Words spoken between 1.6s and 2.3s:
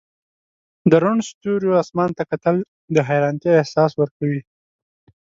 اسمان ته